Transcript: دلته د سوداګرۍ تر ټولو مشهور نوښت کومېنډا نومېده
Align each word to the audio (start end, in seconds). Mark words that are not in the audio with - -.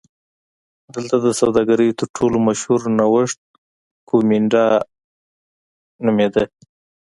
دلته 0.93 1.15
د 1.25 1.27
سوداګرۍ 1.39 1.89
تر 1.99 2.07
ټولو 2.15 2.37
مشهور 2.47 2.81
نوښت 2.97 3.39
کومېنډا 4.09 4.65
نومېده 6.05 6.43